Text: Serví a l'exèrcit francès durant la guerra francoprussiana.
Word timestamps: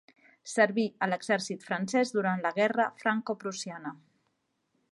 Serví 0.51 0.85
a 1.05 1.09
l'exèrcit 1.11 1.67
francès 1.67 2.13
durant 2.15 2.41
la 2.45 2.53
guerra 2.57 2.87
francoprussiana. 3.03 3.93